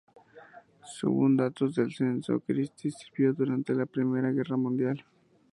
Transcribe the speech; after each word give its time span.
Según 0.99 1.37
datos 1.37 1.75
del 1.75 1.93
censo, 1.93 2.39
Christy 2.39 2.89
sirvió 2.89 3.33
durante 3.33 3.75
la 3.75 3.85
Primera 3.85 4.31
Guerra 4.31 4.57
Mundial. 4.57 5.05